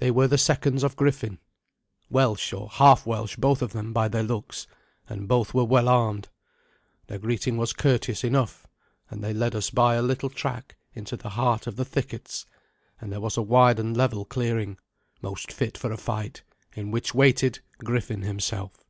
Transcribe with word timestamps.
They 0.00 0.10
were 0.10 0.26
the 0.26 0.36
seconds 0.36 0.82
of 0.82 0.96
Griffin, 0.96 1.38
Welsh 2.08 2.52
or 2.52 2.68
half 2.68 3.06
Welsh 3.06 3.36
both 3.36 3.62
of 3.62 3.72
them 3.72 3.92
by 3.92 4.08
their 4.08 4.24
looks, 4.24 4.66
and 5.08 5.28
both 5.28 5.54
were 5.54 5.62
well 5.62 5.88
armed. 5.88 6.28
Their 7.06 7.20
greeting 7.20 7.56
was 7.56 7.72
courteous 7.72 8.24
enough, 8.24 8.66
and 9.10 9.22
they 9.22 9.32
led 9.32 9.54
us 9.54 9.70
by 9.70 9.94
a 9.94 10.02
little 10.02 10.28
track 10.28 10.74
into 10.92 11.16
the 11.16 11.28
heart 11.30 11.68
of 11.68 11.76
the 11.76 11.84
thickets, 11.84 12.46
and 13.00 13.12
there 13.12 13.20
was 13.20 13.36
a 13.36 13.42
wide 13.42 13.78
and 13.78 13.96
level 13.96 14.24
clearing, 14.24 14.76
most 15.22 15.52
fit 15.52 15.78
for 15.78 15.92
a 15.92 15.96
fight, 15.96 16.42
in 16.74 16.90
which 16.90 17.14
waited 17.14 17.60
Griffin 17.78 18.22
himself. 18.22 18.84